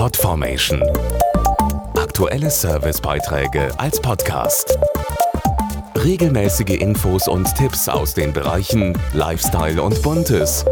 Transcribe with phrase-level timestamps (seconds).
[0.00, 0.82] Podformation.
[1.94, 4.78] Aktuelle Servicebeiträge als Podcast.
[5.94, 10.64] Regelmäßige Infos und Tipps aus den Bereichen Lifestyle und Buntes.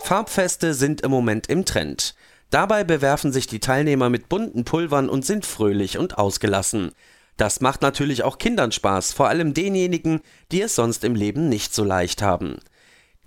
[0.00, 2.16] Farbfeste sind im Moment im Trend.
[2.50, 6.90] Dabei bewerfen sich die Teilnehmer mit bunten Pulvern und sind fröhlich und ausgelassen.
[7.36, 10.20] Das macht natürlich auch Kindern Spaß, vor allem denjenigen,
[10.50, 12.56] die es sonst im Leben nicht so leicht haben.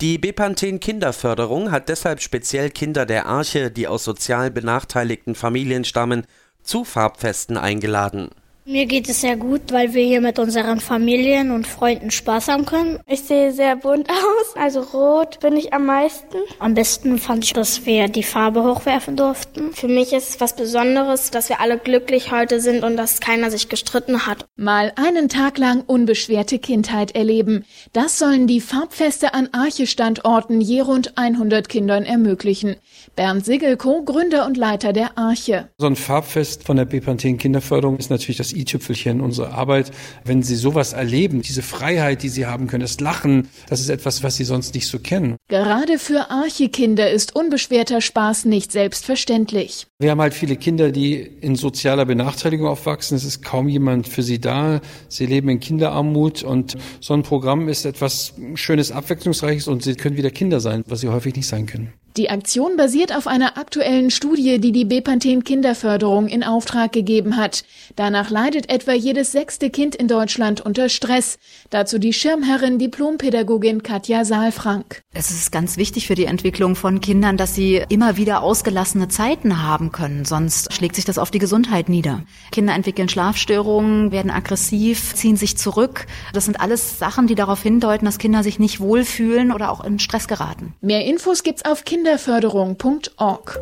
[0.01, 6.27] Die Bepanthen Kinderförderung hat deshalb speziell Kinder der Arche, die aus sozial benachteiligten Familien stammen,
[6.63, 8.29] zu Farbfesten eingeladen
[8.65, 12.65] mir geht es sehr gut, weil wir hier mit unseren Familien und Freunden Spaß haben
[12.65, 12.99] können.
[13.05, 16.37] Ich sehe sehr bunt aus, also rot bin ich am meisten.
[16.57, 19.71] Am besten fand ich, dass wir die Farbe hochwerfen durften.
[19.73, 23.51] Für mich ist es was Besonderes, dass wir alle glücklich heute sind und dass keiner
[23.51, 24.45] sich gestritten hat.
[24.55, 27.65] Mal einen Tag lang unbeschwerte Kindheit erleben.
[27.93, 32.77] Das sollen die Farbfeste an Arche-Standorten je rund 100 Kindern ermöglichen.
[33.15, 35.69] Bernd Sigelko, Gründer und Leiter der Arche.
[35.77, 39.91] So ein Farbfest von der Bepanthen Kinderförderung ist natürlich das i-Tüpfelchen unserer Arbeit.
[40.23, 44.23] Wenn Sie sowas erleben, diese Freiheit, die Sie haben können, das Lachen, das ist etwas,
[44.23, 45.35] was Sie sonst nicht so kennen.
[45.47, 49.87] Gerade für Archekinder ist unbeschwerter Spaß nicht selbstverständlich.
[49.99, 53.15] Wir haben halt viele Kinder, die in sozialer Benachteiligung aufwachsen.
[53.15, 54.81] Es ist kaum jemand für sie da.
[55.07, 60.17] Sie leben in Kinderarmut und so ein Programm ist etwas Schönes, Abwechslungsreiches und sie können
[60.17, 61.93] wieder Kinder sein, was sie häufig nicht sein können.
[62.17, 67.65] Die Aktion basiert auf einer aktuellen Studie, die die Bepanthen Kinderförderung in Auftrag gegeben hat.
[67.97, 71.37] Danach leidet etwa jedes sechste Kind in Deutschland unter Stress.
[71.71, 75.01] Dazu die Schirmherrin Diplompädagogin Katja Saalfrank.
[75.13, 79.61] Es ist ganz wichtig für die Entwicklung von Kindern, dass sie immer wieder ausgelassene Zeiten
[79.61, 82.23] haben können, sonst schlägt sich das auf die Gesundheit nieder.
[82.53, 86.05] Kinder entwickeln Schlafstörungen, werden aggressiv, ziehen sich zurück.
[86.31, 89.99] Das sind alles Sachen, die darauf hindeuten, dass Kinder sich nicht wohlfühlen oder auch in
[89.99, 90.73] Stress geraten.
[90.79, 93.57] Mehr Infos gibt's auf Kinder kinderförderung.org.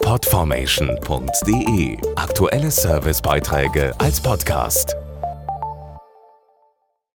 [0.00, 4.94] Podformation.de Aktuelle Servicebeiträge als Podcast.